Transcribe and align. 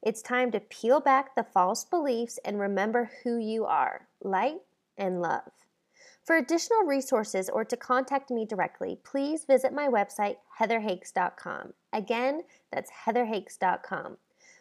It's 0.00 0.22
time 0.22 0.52
to 0.52 0.60
peel 0.60 1.00
back 1.00 1.34
the 1.34 1.42
false 1.42 1.84
beliefs 1.84 2.38
and 2.44 2.60
remember 2.60 3.10
who 3.24 3.36
you 3.36 3.64
are 3.64 4.06
light 4.22 4.60
and 4.96 5.20
love. 5.20 5.50
For 6.24 6.36
additional 6.36 6.84
resources 6.84 7.48
or 7.48 7.64
to 7.64 7.76
contact 7.76 8.30
me 8.30 8.46
directly, 8.46 8.98
please 9.02 9.44
visit 9.44 9.72
my 9.72 9.88
website, 9.88 10.36
heatherhakes.com. 10.60 11.72
Again, 11.92 12.42
that's 12.72 12.92
heatherhakes.com. 13.06 14.18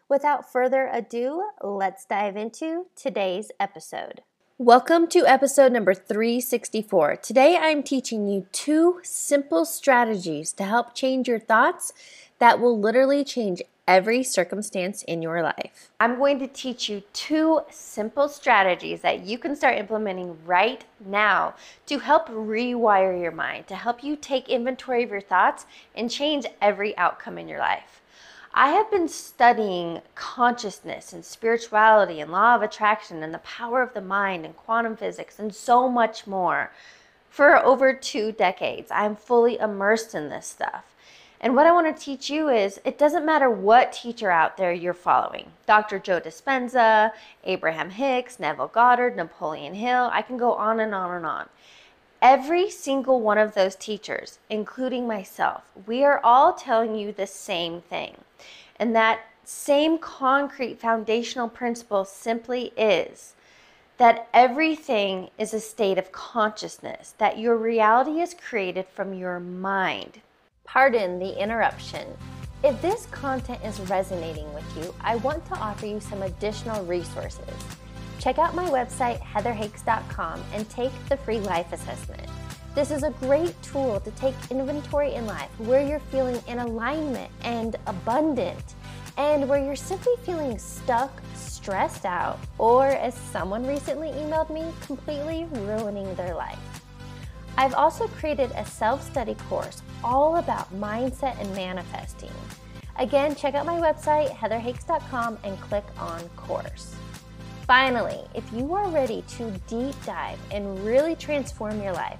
Without 0.09 0.51
further 0.51 0.89
ado, 0.91 1.43
let's 1.61 2.05
dive 2.05 2.35
into 2.35 2.87
today's 2.95 3.51
episode. 3.59 4.21
Welcome 4.57 5.05
to 5.09 5.27
episode 5.27 5.71
number 5.71 5.93
364. 5.93 7.17
Today 7.17 7.57
I'm 7.61 7.83
teaching 7.83 8.27
you 8.27 8.47
two 8.51 9.01
simple 9.03 9.65
strategies 9.65 10.51
to 10.53 10.63
help 10.63 10.95
change 10.95 11.27
your 11.27 11.37
thoughts 11.37 11.93
that 12.39 12.59
will 12.59 12.79
literally 12.79 13.23
change 13.23 13.61
every 13.87 14.21
circumstance 14.21 15.01
in 15.03 15.21
your 15.21 15.41
life. 15.41 15.89
I'm 15.99 16.17
going 16.17 16.39
to 16.39 16.47
teach 16.47 16.89
you 16.89 17.03
two 17.13 17.61
simple 17.71 18.27
strategies 18.27 19.01
that 19.01 19.25
you 19.25 19.37
can 19.37 19.55
start 19.55 19.77
implementing 19.77 20.37
right 20.45 20.83
now 21.05 21.55
to 21.85 21.99
help 21.99 22.27
rewire 22.27 23.19
your 23.19 23.31
mind, 23.31 23.67
to 23.67 23.75
help 23.75 24.03
you 24.03 24.15
take 24.15 24.49
inventory 24.49 25.03
of 25.03 25.09
your 25.09 25.21
thoughts 25.21 25.65
and 25.95 26.11
change 26.11 26.45
every 26.61 26.97
outcome 26.97 27.37
in 27.37 27.47
your 27.47 27.59
life. 27.59 28.01
I 28.53 28.69
have 28.69 28.89
been 28.89 29.07
studying 29.07 30.01
consciousness 30.15 31.13
and 31.13 31.23
spirituality 31.23 32.19
and 32.19 32.31
law 32.31 32.55
of 32.55 32.63
attraction 32.63 33.21
and 33.21 33.33
the 33.33 33.39
power 33.39 33.81
of 33.81 33.93
the 33.93 34.01
mind 34.01 34.45
and 34.45 34.55
quantum 34.55 34.97
physics 34.97 35.37
and 35.39 35.53
so 35.53 35.87
much 35.87 36.25
more 36.25 36.71
for 37.29 37.63
over 37.63 37.93
two 37.93 38.31
decades. 38.31 38.89
I'm 38.91 39.15
fully 39.15 39.59
immersed 39.59 40.15
in 40.15 40.29
this 40.29 40.47
stuff. 40.47 40.95
And 41.39 41.55
what 41.55 41.67
I 41.67 41.71
want 41.71 41.95
to 41.95 42.03
teach 42.03 42.29
you 42.29 42.49
is 42.49 42.79
it 42.83 42.97
doesn't 42.97 43.25
matter 43.25 43.49
what 43.49 43.91
teacher 43.91 44.31
out 44.31 44.57
there 44.57 44.73
you're 44.73 44.93
following 44.93 45.51
Dr. 45.67 45.99
Joe 45.99 46.19
Dispenza, 46.19 47.11
Abraham 47.43 47.91
Hicks, 47.91 48.39
Neville 48.39 48.69
Goddard, 48.69 49.15
Napoleon 49.15 49.75
Hill, 49.75 50.09
I 50.11 50.23
can 50.23 50.37
go 50.37 50.53
on 50.53 50.79
and 50.79 50.95
on 50.95 51.15
and 51.15 51.25
on. 51.25 51.49
Every 52.21 52.71
single 52.71 53.21
one 53.21 53.37
of 53.37 53.53
those 53.53 53.75
teachers, 53.75 54.39
including 54.49 55.05
myself, 55.05 55.63
we 55.85 56.03
are 56.03 56.19
all 56.23 56.53
telling 56.53 56.95
you 56.95 57.11
the 57.11 57.27
same 57.27 57.81
thing. 57.81 58.17
And 58.79 58.95
that 58.95 59.19
same 59.43 59.99
concrete 59.99 60.79
foundational 60.79 61.47
principle 61.47 62.05
simply 62.05 62.73
is 62.75 63.35
that 63.97 64.27
everything 64.33 65.29
is 65.37 65.53
a 65.53 65.59
state 65.59 65.97
of 65.97 66.11
consciousness, 66.11 67.13
that 67.17 67.37
your 67.37 67.55
reality 67.55 68.19
is 68.19 68.33
created 68.33 68.87
from 68.87 69.13
your 69.13 69.39
mind. 69.39 70.21
Pardon 70.67 71.17
the 71.17 71.41
interruption. 71.41 72.05
If 72.61 72.81
this 72.81 73.05
content 73.05 73.63
is 73.63 73.79
resonating 73.89 74.53
with 74.53 74.65
you, 74.75 74.93
I 74.99 75.15
want 75.15 75.45
to 75.45 75.55
offer 75.55 75.85
you 75.85 76.01
some 76.01 76.23
additional 76.23 76.83
resources. 76.83 77.53
Check 78.19 78.37
out 78.37 78.53
my 78.53 78.69
website, 78.69 79.21
heatherhakes.com, 79.21 80.43
and 80.53 80.69
take 80.69 80.91
the 81.07 81.15
free 81.15 81.39
life 81.39 81.71
assessment. 81.71 82.27
This 82.75 82.91
is 82.91 83.03
a 83.03 83.11
great 83.11 83.59
tool 83.63 84.01
to 84.01 84.11
take 84.11 84.35
inventory 84.51 85.13
in 85.13 85.25
life 85.25 85.49
where 85.57 85.87
you're 85.87 86.01
feeling 86.11 86.39
in 86.47 86.59
alignment 86.59 87.31
and 87.43 87.77
abundant, 87.87 88.75
and 89.15 89.47
where 89.47 89.63
you're 89.63 89.75
simply 89.75 90.13
feeling 90.23 90.59
stuck, 90.59 91.21
stressed 91.33 92.05
out, 92.05 92.39
or 92.57 92.87
as 92.87 93.15
someone 93.15 93.65
recently 93.65 94.09
emailed 94.09 94.49
me, 94.49 94.65
completely 94.81 95.47
ruining 95.51 96.13
their 96.15 96.35
life. 96.35 96.59
I've 97.57 97.73
also 97.73 98.07
created 98.07 98.51
a 98.51 98.65
self 98.65 99.01
study 99.03 99.35
course 99.49 99.81
all 100.03 100.37
about 100.37 100.71
mindset 100.79 101.39
and 101.41 101.53
manifesting. 101.55 102.31
Again, 102.99 103.35
check 103.35 103.55
out 103.55 103.65
my 103.65 103.79
website, 103.79 104.29
heatherhakes.com, 104.29 105.39
and 105.43 105.59
click 105.61 105.85
on 105.99 106.21
course. 106.29 106.95
Finally, 107.65 108.21
if 108.33 108.43
you 108.53 108.73
are 108.73 108.87
ready 108.89 109.23
to 109.27 109.51
deep 109.67 109.95
dive 110.05 110.39
and 110.51 110.85
really 110.85 111.15
transform 111.15 111.81
your 111.81 111.93
life, 111.93 112.19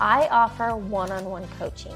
I 0.00 0.26
offer 0.28 0.74
one 0.74 1.12
on 1.12 1.24
one 1.26 1.46
coaching. 1.58 1.94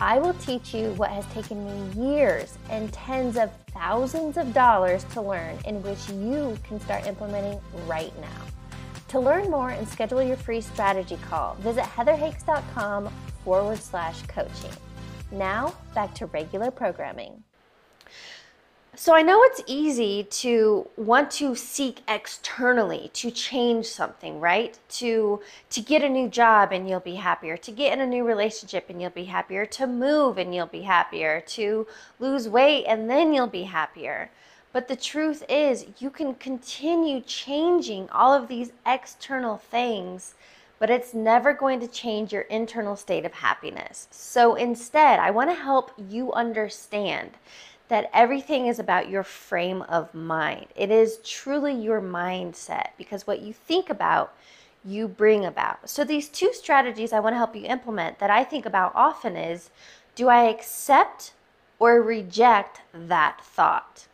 I 0.00 0.18
will 0.18 0.34
teach 0.34 0.74
you 0.74 0.90
what 0.92 1.10
has 1.10 1.24
taken 1.26 1.64
me 1.64 2.14
years 2.14 2.58
and 2.70 2.92
tens 2.92 3.36
of 3.36 3.50
thousands 3.72 4.36
of 4.36 4.52
dollars 4.52 5.04
to 5.12 5.22
learn, 5.22 5.58
in 5.64 5.82
which 5.82 6.08
you 6.10 6.58
can 6.64 6.78
start 6.80 7.06
implementing 7.06 7.60
right 7.86 8.12
now. 8.20 8.55
To 9.08 9.20
learn 9.20 9.50
more 9.50 9.70
and 9.70 9.88
schedule 9.88 10.22
your 10.22 10.36
free 10.36 10.60
strategy 10.60 11.18
call, 11.28 11.54
visit 11.60 11.84
heatherhakes.com 11.84 13.08
forward 13.44 13.78
slash 13.78 14.22
coaching. 14.22 14.72
Now, 15.30 15.74
back 15.94 16.12
to 16.14 16.26
regular 16.26 16.70
programming. 16.70 17.44
So, 18.98 19.14
I 19.14 19.20
know 19.20 19.42
it's 19.42 19.62
easy 19.66 20.24
to 20.24 20.88
want 20.96 21.30
to 21.32 21.54
seek 21.54 22.00
externally 22.08 23.10
to 23.12 23.30
change 23.30 23.84
something, 23.84 24.40
right? 24.40 24.78
To 25.00 25.40
to 25.68 25.80
get 25.82 26.02
a 26.02 26.08
new 26.08 26.28
job 26.28 26.72
and 26.72 26.88
you'll 26.88 27.00
be 27.00 27.16
happier, 27.16 27.58
to 27.58 27.70
get 27.70 27.92
in 27.92 28.00
a 28.00 28.06
new 28.06 28.24
relationship 28.24 28.88
and 28.88 29.00
you'll 29.00 29.10
be 29.10 29.26
happier, 29.26 29.66
to 29.66 29.86
move 29.86 30.38
and 30.38 30.54
you'll 30.54 30.66
be 30.66 30.82
happier, 30.82 31.42
to 31.48 31.86
lose 32.18 32.48
weight 32.48 32.86
and 32.86 33.08
then 33.10 33.34
you'll 33.34 33.46
be 33.46 33.64
happier. 33.64 34.30
But 34.76 34.88
the 34.88 34.94
truth 34.94 35.42
is, 35.48 35.86
you 36.00 36.10
can 36.10 36.34
continue 36.34 37.22
changing 37.22 38.10
all 38.10 38.34
of 38.34 38.46
these 38.46 38.72
external 38.84 39.56
things, 39.56 40.34
but 40.78 40.90
it's 40.90 41.14
never 41.14 41.54
going 41.54 41.80
to 41.80 41.88
change 41.88 42.30
your 42.30 42.42
internal 42.42 42.94
state 42.94 43.24
of 43.24 43.32
happiness. 43.32 44.06
So 44.10 44.54
instead, 44.54 45.18
I 45.18 45.30
want 45.30 45.48
to 45.48 45.56
help 45.56 45.92
you 45.96 46.30
understand 46.34 47.30
that 47.88 48.10
everything 48.12 48.66
is 48.66 48.78
about 48.78 49.08
your 49.08 49.22
frame 49.22 49.80
of 49.80 50.12
mind. 50.14 50.66
It 50.76 50.90
is 50.90 51.20
truly 51.24 51.72
your 51.72 52.02
mindset 52.02 52.88
because 52.98 53.26
what 53.26 53.40
you 53.40 53.54
think 53.54 53.88
about, 53.88 54.34
you 54.84 55.08
bring 55.08 55.46
about. 55.46 55.88
So 55.88 56.04
these 56.04 56.28
two 56.28 56.52
strategies 56.52 57.14
I 57.14 57.20
want 57.20 57.32
to 57.32 57.38
help 57.38 57.56
you 57.56 57.64
implement 57.64 58.18
that 58.18 58.28
I 58.28 58.44
think 58.44 58.66
about 58.66 58.92
often 58.94 59.38
is 59.38 59.70
do 60.14 60.28
I 60.28 60.42
accept 60.50 61.32
or 61.78 62.02
reject 62.02 62.82
that 62.92 63.40
thought? 63.42 64.06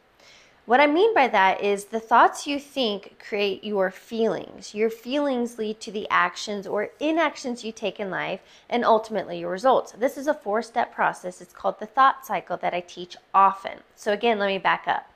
What 0.65 0.79
I 0.79 0.87
mean 0.87 1.13
by 1.13 1.27
that 1.27 1.61
is 1.61 1.87
the 1.87 1.99
thoughts 1.99 2.47
you 2.47 2.61
think 2.61 3.19
create 3.19 3.65
your 3.65 3.91
feelings. 3.91 4.77
Your 4.77 4.91
feelings 4.91 5.59
lead 5.59 5.81
to 5.81 5.91
the 5.91 6.09
actions 6.09 6.69
or 6.69 6.91
inactions 7.01 7.65
you 7.65 7.73
take 7.73 7.99
in 7.99 8.11
life 8.11 8.41
and 8.71 8.85
ultimately 8.85 9.41
your 9.41 9.51
results. 9.51 9.91
This 9.91 10.17
is 10.17 10.29
a 10.29 10.35
four 10.35 10.63
step 10.63 10.95
process. 10.95 11.41
It's 11.41 11.53
called 11.53 11.81
the 11.81 11.87
thought 11.87 12.25
cycle 12.25 12.57
that 12.59 12.75
I 12.75 12.81
teach 12.81 13.17
often. 13.35 13.81
So, 13.97 14.13
again, 14.13 14.39
let 14.39 14.47
me 14.47 14.59
back 14.59 14.85
up. 14.87 15.11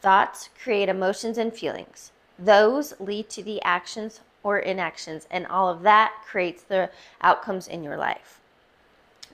Thoughts 0.00 0.50
create 0.60 0.88
emotions 0.88 1.38
and 1.38 1.54
feelings, 1.54 2.10
those 2.36 2.98
lead 2.98 3.28
to 3.30 3.44
the 3.44 3.62
actions 3.62 4.20
or 4.42 4.58
inactions, 4.58 5.28
and 5.30 5.46
all 5.46 5.68
of 5.68 5.82
that 5.82 6.14
creates 6.26 6.64
the 6.64 6.90
outcomes 7.20 7.68
in 7.68 7.84
your 7.84 7.96
life. 7.96 8.39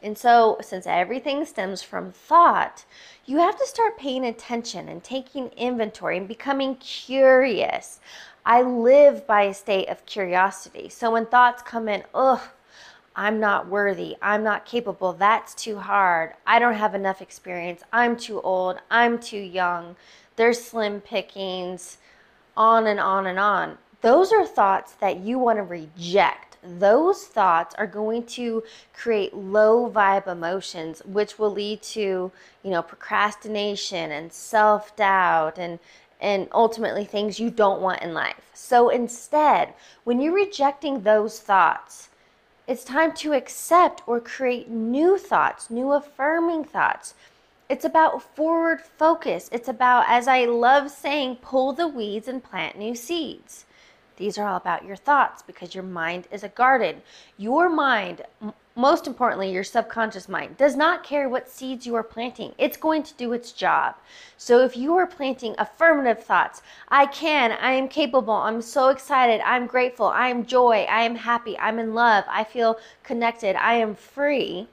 And 0.07 0.17
so, 0.17 0.57
since 0.61 0.87
everything 0.87 1.45
stems 1.45 1.83
from 1.83 2.13
thought, 2.13 2.85
you 3.25 3.39
have 3.39 3.59
to 3.59 3.67
start 3.67 3.99
paying 3.99 4.25
attention 4.25 4.89
and 4.89 5.03
taking 5.03 5.49
inventory 5.57 6.17
and 6.17 6.29
becoming 6.29 6.77
curious. 6.77 7.99
I 8.45 8.63
live 8.63 9.27
by 9.27 9.43
a 9.43 9.53
state 9.53 9.89
of 9.89 10.07
curiosity. 10.07 10.89
So, 10.91 11.11
when 11.11 11.27
thoughts 11.27 11.61
come 11.61 11.89
in, 11.89 12.05
ugh, 12.15 12.41
I'm 13.17 13.41
not 13.41 13.67
worthy, 13.67 14.15
I'm 14.23 14.45
not 14.45 14.65
capable, 14.65 15.13
that's 15.13 15.57
too 15.57 15.79
hard, 15.79 16.35
I 16.47 16.61
don't 16.61 16.75
have 16.75 16.95
enough 16.95 17.21
experience, 17.21 17.83
I'm 17.93 18.17
too 18.17 18.41
old, 18.43 18.79
I'm 18.89 19.19
too 19.19 19.41
young, 19.41 19.97
there's 20.37 20.63
slim 20.63 21.01
pickings, 21.01 21.99
on 22.57 22.87
and 22.87 23.01
on 23.01 23.27
and 23.27 23.41
on. 23.41 23.79
Those 24.03 24.31
are 24.33 24.47
thoughts 24.47 24.93
that 25.01 25.19
you 25.19 25.41
want 25.41 25.59
to 25.59 25.65
reject 25.65 26.56
those 26.63 27.25
thoughts 27.25 27.75
are 27.77 27.87
going 27.87 28.25
to 28.25 28.63
create 28.93 29.35
low 29.35 29.91
vibe 29.91 30.27
emotions 30.27 31.03
which 31.05 31.39
will 31.39 31.51
lead 31.51 31.81
to 31.83 32.31
you 32.63 32.71
know 32.71 32.83
procrastination 32.83 34.11
and 34.11 34.33
self-doubt 34.33 35.59
and 35.59 35.79
and 36.21 36.49
ultimately 36.53 37.05
things 37.05 37.39
you 37.39 37.51
don't 37.51 37.83
want 37.83 38.01
in 38.01 38.15
life. 38.15 38.51
So 38.55 38.89
instead 38.89 39.75
when 40.05 40.21
you're 40.21 40.35
rejecting 40.35 41.03
those 41.03 41.41
thoughts 41.41 42.09
it's 42.67 42.83
time 42.83 43.13
to 43.15 43.33
accept 43.33 44.03
or 44.07 44.21
create 44.21 44.69
new 44.69 45.19
thoughts 45.19 45.71
new 45.71 45.93
affirming 45.93 46.65
thoughts. 46.65 47.15
It's 47.69 47.85
about 47.85 48.23
forward 48.37 48.81
focus. 48.81 49.49
It's 49.53 49.69
about 49.69 50.07
as 50.09 50.27
i 50.27 50.45
love 50.45 50.91
saying 50.91 51.37
pull 51.37 51.73
the 51.73 51.89
weeds 51.89 52.29
and 52.29 52.43
plant 52.43 52.79
new 52.79 52.95
seeds 52.95 53.67
These 54.17 54.39
are 54.39 54.47
all 54.47 54.57
about 54.57 54.85
your 54.85 54.97
thoughts 54.97 55.43
because 55.43 55.75
your 55.75 55.85
mind 55.85 56.27
is 56.31 56.43
a 56.43 56.49
garden. 56.49 57.03
Your 57.37 57.69
mind, 57.69 58.23
most 58.75 59.07
importantly, 59.07 59.53
your 59.53 59.65
subconscious 59.65 60.29
mind, 60.29 60.57
does 60.57 60.77
not 60.77 61.05
care 61.05 61.29
what 61.29 61.51
seeds 61.51 61.87
you 61.87 61.95
are 61.95 62.03
planting. 62.03 62.55
It's 62.59 62.77
going 62.77 63.03
to 63.03 63.15
do 63.15 63.33
its 63.33 63.53
job. 63.53 63.95
So 64.37 64.65
if 64.65 64.77
you 64.77 64.97
are 64.97 65.07
planting 65.07 65.55
affirmative 65.59 66.25
thoughts, 66.25 66.63
I 66.89 67.07
can, 67.07 67.53
I 67.53 67.73
am 67.73 67.89
capable, 67.89 68.35
I'm 68.35 68.63
so 68.63 68.89
excited, 68.89 69.41
I'm 69.45 69.67
grateful, 69.67 70.07
I 70.07 70.29
am 70.29 70.47
joy, 70.47 70.87
I 70.89 71.03
am 71.03 71.17
happy, 71.17 71.59
I'm 71.59 71.79
in 71.79 71.95
love, 71.95 72.25
I 72.29 72.45
feel 72.45 72.79
connected, 73.03 73.57
I 73.57 73.75
am 73.75 73.95
free, 73.95 74.69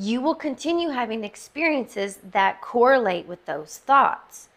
you 0.00 0.20
will 0.20 0.36
continue 0.36 0.90
having 0.90 1.24
experiences 1.24 2.20
that 2.30 2.60
correlate 2.60 3.26
with 3.26 3.44
those 3.46 3.78
thoughts. 3.78 4.48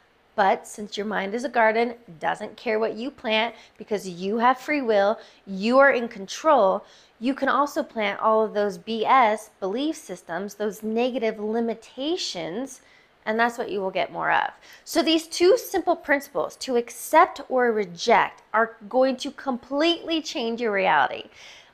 But 0.41 0.65
since 0.65 0.97
your 0.97 1.05
mind 1.05 1.35
is 1.35 1.43
a 1.43 1.49
garden, 1.49 1.93
doesn't 2.19 2.57
care 2.57 2.79
what 2.79 2.95
you 2.95 3.11
plant 3.11 3.53
because 3.77 4.09
you 4.09 4.39
have 4.39 4.57
free 4.57 4.81
will, 4.81 5.19
you 5.45 5.77
are 5.77 5.91
in 5.91 6.07
control, 6.07 6.83
you 7.19 7.35
can 7.35 7.47
also 7.47 7.83
plant 7.83 8.19
all 8.19 8.43
of 8.43 8.55
those 8.55 8.79
BS 8.79 9.51
belief 9.59 9.95
systems, 9.95 10.55
those 10.55 10.81
negative 10.81 11.39
limitations, 11.39 12.81
and 13.23 13.39
that's 13.39 13.59
what 13.59 13.69
you 13.69 13.81
will 13.81 13.91
get 13.91 14.11
more 14.11 14.31
of. 14.31 14.49
So, 14.83 15.03
these 15.03 15.27
two 15.27 15.59
simple 15.59 15.95
principles 15.95 16.55
to 16.55 16.75
accept 16.75 17.41
or 17.47 17.71
reject 17.71 18.41
are 18.51 18.77
going 18.89 19.17
to 19.17 19.29
completely 19.29 20.23
change 20.23 20.59
your 20.59 20.71
reality. 20.71 21.25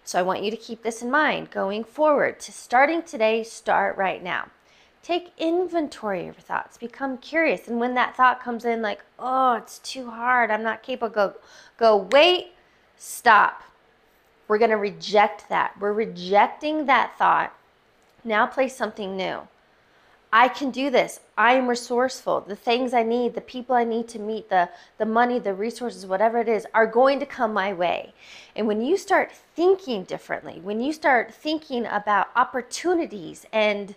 So, 0.03 0.19
I 0.19 0.23
want 0.23 0.43
you 0.43 0.51
to 0.51 0.57
keep 0.57 0.83
this 0.83 1.01
in 1.01 1.09
mind 1.09 1.51
going 1.51 1.85
forward. 1.85 2.41
To 2.41 2.51
starting 2.51 3.01
today, 3.01 3.43
start 3.43 3.95
right 3.95 4.21
now. 4.21 4.49
Take 5.07 5.31
inventory 5.37 6.19
of 6.19 6.25
your 6.25 6.33
thoughts. 6.33 6.77
Become 6.77 7.19
curious. 7.19 7.69
And 7.69 7.79
when 7.79 7.93
that 7.93 8.17
thought 8.17 8.43
comes 8.43 8.65
in, 8.65 8.81
like, 8.81 8.99
oh, 9.17 9.53
it's 9.53 9.79
too 9.79 10.09
hard, 10.09 10.51
I'm 10.51 10.63
not 10.63 10.83
capable, 10.83 11.13
go, 11.13 11.33
go 11.77 12.07
wait, 12.11 12.47
stop 12.97 13.63
we're 14.47 14.57
going 14.57 14.71
to 14.71 14.77
reject 14.77 15.49
that. 15.49 15.79
We're 15.79 15.93
rejecting 15.93 16.85
that 16.85 17.17
thought. 17.17 17.53
Now 18.23 18.47
place 18.47 18.75
something 18.75 19.15
new. 19.15 19.47
I 20.31 20.49
can 20.49 20.71
do 20.71 20.89
this. 20.89 21.21
I 21.37 21.53
am 21.53 21.67
resourceful. 21.67 22.41
The 22.41 22.55
things 22.55 22.93
I 22.93 23.03
need, 23.03 23.33
the 23.33 23.41
people 23.41 23.75
I 23.75 23.85
need 23.85 24.07
to 24.09 24.19
meet, 24.19 24.49
the, 24.49 24.69
the 24.97 25.05
money, 25.05 25.39
the 25.39 25.53
resources, 25.53 26.05
whatever 26.05 26.39
it 26.39 26.49
is, 26.49 26.67
are 26.73 26.85
going 26.85 27.19
to 27.21 27.25
come 27.25 27.53
my 27.53 27.71
way. 27.71 28.13
And 28.55 28.67
when 28.67 28.81
you 28.81 28.97
start 28.97 29.31
thinking 29.31 30.03
differently, 30.03 30.59
when 30.61 30.81
you 30.81 30.91
start 30.91 31.33
thinking 31.33 31.85
about 31.85 32.27
opportunities 32.35 33.45
and 33.53 33.95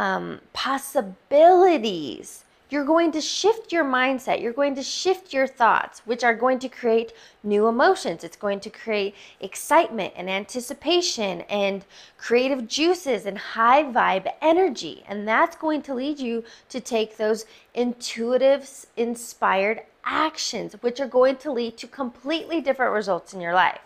um, 0.00 0.40
possibilities, 0.54 2.44
you're 2.70 2.86
going 2.86 3.12
to 3.12 3.20
shift 3.20 3.70
your 3.70 3.84
mindset. 3.84 4.40
You're 4.40 4.54
going 4.54 4.74
to 4.76 4.82
shift 4.82 5.34
your 5.34 5.46
thoughts, 5.46 6.00
which 6.06 6.24
are 6.24 6.34
going 6.34 6.58
to 6.60 6.70
create 6.70 7.12
new 7.42 7.66
emotions. 7.66 8.24
It's 8.24 8.36
going 8.36 8.60
to 8.60 8.70
create 8.70 9.14
excitement 9.40 10.14
and 10.16 10.30
anticipation 10.30 11.42
and 11.42 11.84
creative 12.16 12.66
juices 12.66 13.26
and 13.26 13.36
high 13.36 13.82
vibe 13.82 14.32
energy. 14.40 15.04
And 15.06 15.28
that's 15.28 15.56
going 15.56 15.82
to 15.82 15.94
lead 15.94 16.18
you 16.18 16.44
to 16.70 16.80
take 16.80 17.18
those 17.18 17.44
intuitive, 17.74 18.86
inspired 18.96 19.82
actions, 20.04 20.72
which 20.80 20.98
are 20.98 21.08
going 21.08 21.36
to 21.36 21.52
lead 21.52 21.76
to 21.76 21.86
completely 21.86 22.62
different 22.62 22.94
results 22.94 23.34
in 23.34 23.40
your 23.42 23.52
life. 23.52 23.80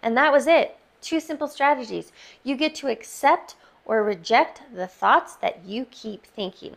And 0.00 0.16
that 0.16 0.30
was 0.30 0.46
it. 0.46 0.76
Two 1.00 1.18
simple 1.18 1.48
strategies. 1.48 2.12
You 2.44 2.56
get 2.56 2.76
to 2.76 2.86
accept 2.86 3.56
or 3.86 4.02
reject 4.02 4.62
the 4.74 4.86
thoughts 4.86 5.34
that 5.36 5.64
you 5.64 5.86
keep 5.90 6.26
thinking. 6.26 6.76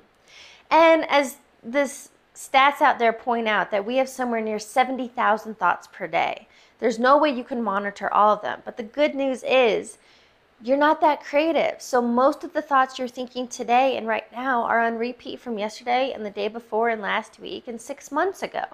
And 0.71 1.09
as 1.09 1.37
this 1.61 2.09
stats 2.35 2.79
out 2.79 2.99
there 2.99 3.11
point 3.11 3.49
out 3.49 3.69
that 3.71 3.85
we 3.85 3.97
have 3.97 4.07
somewhere 4.07 4.39
near 4.39 4.59
70,000 4.59 5.57
thoughts 5.57 5.89
per 5.91 6.07
day. 6.07 6.47
There's 6.79 6.97
no 6.97 7.17
way 7.17 7.31
you 7.31 7.43
can 7.43 7.61
monitor 7.61 8.13
all 8.13 8.33
of 8.33 8.41
them. 8.41 8.61
But 8.63 8.77
the 8.77 8.83
good 8.83 9.13
news 9.13 9.43
is 9.45 9.97
you're 10.63 10.77
not 10.77 11.01
that 11.01 11.23
creative. 11.23 11.81
So 11.81 12.01
most 12.01 12.45
of 12.45 12.53
the 12.53 12.61
thoughts 12.61 12.97
you're 12.97 13.09
thinking 13.09 13.47
today 13.47 13.97
and 13.97 14.07
right 14.07 14.31
now 14.31 14.63
are 14.63 14.79
on 14.79 14.97
repeat 14.97 15.41
from 15.41 15.57
yesterday 15.57 16.13
and 16.13 16.25
the 16.25 16.29
day 16.29 16.47
before 16.47 16.87
and 16.87 17.01
last 17.01 17.39
week 17.39 17.67
and 17.67 17.81
6 17.81 18.11
months 18.11 18.41
ago. 18.41 18.65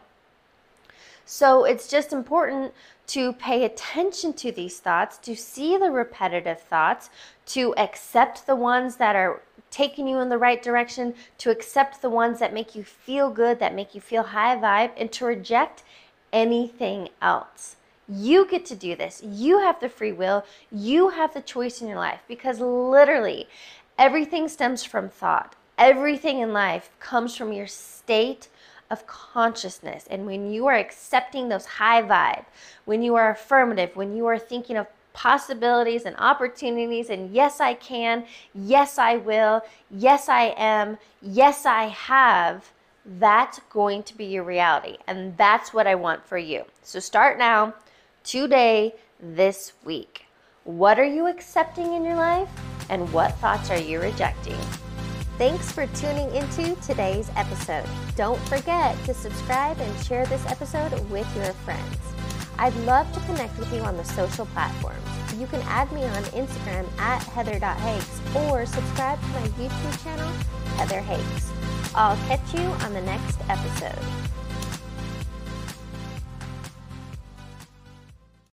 So 1.25 1.65
it's 1.65 1.87
just 1.87 2.13
important 2.13 2.73
to 3.07 3.33
pay 3.33 3.65
attention 3.65 4.33
to 4.33 4.51
these 4.51 4.79
thoughts, 4.79 5.17
to 5.19 5.35
see 5.35 5.77
the 5.77 5.91
repetitive 5.91 6.61
thoughts, 6.61 7.09
to 7.47 7.73
accept 7.77 8.45
the 8.45 8.55
ones 8.55 8.95
that 8.97 9.15
are 9.15 9.41
taking 9.71 10.07
you 10.07 10.19
in 10.19 10.29
the 10.29 10.37
right 10.37 10.61
direction, 10.61 11.13
to 11.39 11.49
accept 11.49 12.01
the 12.01 12.09
ones 12.09 12.39
that 12.39 12.53
make 12.53 12.75
you 12.75 12.83
feel 12.83 13.29
good, 13.29 13.59
that 13.59 13.75
make 13.75 13.93
you 13.93 14.01
feel 14.01 14.23
high 14.23 14.55
vibe, 14.55 14.91
and 14.97 15.11
to 15.11 15.25
reject 15.25 15.83
anything 16.31 17.09
else. 17.21 17.75
You 18.07 18.47
get 18.47 18.65
to 18.67 18.75
do 18.75 18.95
this. 18.95 19.23
You 19.23 19.59
have 19.59 19.79
the 19.79 19.89
free 19.89 20.11
will. 20.11 20.45
You 20.71 21.09
have 21.09 21.33
the 21.33 21.41
choice 21.41 21.81
in 21.81 21.87
your 21.87 21.97
life 21.97 22.21
because 22.27 22.59
literally 22.59 23.47
everything 23.97 24.47
stems 24.47 24.83
from 24.83 25.09
thought. 25.09 25.55
Everything 25.77 26.39
in 26.39 26.53
life 26.53 26.91
comes 26.99 27.35
from 27.35 27.51
your 27.51 27.67
state 27.67 28.47
of 28.89 29.07
consciousness. 29.07 30.05
And 30.09 30.25
when 30.25 30.51
you 30.51 30.67
are 30.67 30.75
accepting 30.75 31.49
those 31.49 31.65
high 31.65 32.01
vibe, 32.01 32.45
when 32.85 33.01
you 33.01 33.15
are 33.15 33.31
affirmative, 33.31 33.95
when 33.95 34.15
you 34.15 34.25
are 34.27 34.39
thinking 34.39 34.77
of 34.77 34.87
possibilities 35.13 36.03
and 36.03 36.15
opportunities, 36.17 37.09
and 37.09 37.33
yes, 37.33 37.59
I 37.61 37.73
can, 37.73 38.25
yes, 38.53 38.97
I 38.97 39.15
will, 39.17 39.61
yes, 39.89 40.29
I 40.29 40.53
am, 40.57 40.97
yes, 41.21 41.65
I 41.65 41.85
have, 41.85 42.71
that's 43.19 43.59
going 43.69 44.03
to 44.03 44.17
be 44.17 44.25
your 44.25 44.43
reality. 44.43 44.97
And 45.07 45.37
that's 45.37 45.73
what 45.73 45.87
I 45.87 45.95
want 45.95 46.25
for 46.25 46.37
you. 46.37 46.63
So 46.81 46.99
start 46.99 47.37
now, 47.37 47.73
today, 48.23 48.95
this 49.19 49.73
week. 49.83 50.25
What 50.63 50.99
are 50.99 51.05
you 51.05 51.27
accepting 51.27 51.93
in 51.93 52.03
your 52.03 52.15
life? 52.15 52.49
And 52.89 53.11
what 53.13 53.33
thoughts 53.35 53.69
are 53.69 53.79
you 53.79 53.99
rejecting? 53.99 54.57
Thanks 55.37 55.69
for 55.69 55.85
tuning 55.87 56.33
into 56.33 56.75
today's 56.77 57.29
episode. 57.35 57.85
Don't 58.15 58.39
forget 58.47 58.97
to 59.03 59.13
subscribe 59.13 59.77
and 59.81 60.05
share 60.05 60.25
this 60.27 60.45
episode 60.45 60.93
with 61.09 61.27
your 61.35 61.51
friends. 61.65 61.97
I'd 62.57 62.73
love 62.85 63.11
to 63.11 63.19
connect 63.21 63.59
with 63.59 63.73
you 63.73 63.81
on 63.81 63.97
the 63.97 64.05
social 64.05 64.45
platforms. 64.45 65.05
You 65.37 65.45
can 65.47 65.61
add 65.63 65.91
me 65.91 66.05
on 66.05 66.23
Instagram 66.25 66.87
at 66.97 67.21
heather.hakes 67.23 68.21
or 68.33 68.65
subscribe 68.65 69.19
to 69.19 69.27
my 69.27 69.47
YouTube 69.59 70.03
channel, 70.05 70.29
Heather 70.77 71.01
Hakes. 71.01 71.51
I'll 71.93 72.15
catch 72.27 72.53
you 72.53 72.67
on 72.85 72.93
the 72.93 73.01
next 73.01 73.37
episode. 73.49 74.44